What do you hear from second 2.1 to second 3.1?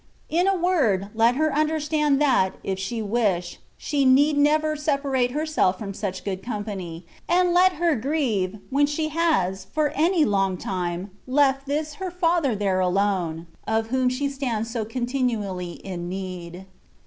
that, if she